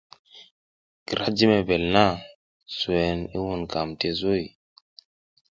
Kira 1.05 1.27
jiy 1.35 1.49
mevel 1.51 1.83
na, 1.93 2.05
suwen 2.77 3.19
i 3.35 3.37
wunukam 3.43 3.89
ti 3.99 4.07
zuy. 4.19 4.43